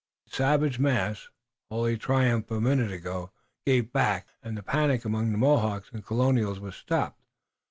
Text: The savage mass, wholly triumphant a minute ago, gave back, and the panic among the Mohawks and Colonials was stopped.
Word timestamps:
The 0.27 0.35
savage 0.35 0.79
mass, 0.79 1.29
wholly 1.69 1.95
triumphant 1.95 2.57
a 2.57 2.61
minute 2.61 2.91
ago, 2.91 3.29
gave 3.67 3.93
back, 3.93 4.29
and 4.41 4.57
the 4.57 4.63
panic 4.63 5.05
among 5.05 5.31
the 5.31 5.37
Mohawks 5.37 5.91
and 5.93 6.03
Colonials 6.03 6.59
was 6.59 6.75
stopped. 6.75 7.21